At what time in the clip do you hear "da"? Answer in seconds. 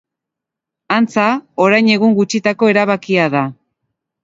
3.39-3.47